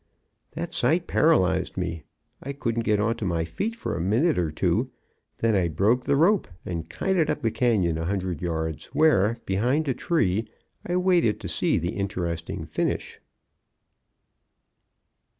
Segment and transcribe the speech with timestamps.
[0.53, 2.05] That sight paralyzed me;
[2.41, 4.89] I couldn't get on to my feet for a minute or two,
[5.37, 9.87] then I broke the rope and kited up the canyon a hundred yards, where behind
[9.87, 10.47] a tree
[10.83, 13.19] I waited to see the interesting finish.